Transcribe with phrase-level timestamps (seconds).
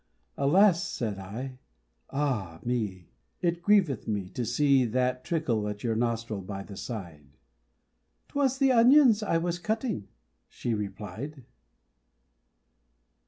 [0.35, 1.59] "Alas!" said I,
[2.09, 2.59] "Ah!
[2.65, 7.37] me, It grieveth me, to see That trickle, at your nostril, by the side."
[8.29, 10.07] "'Twas the onions, I was cutting,"
[10.47, 11.45] she replied.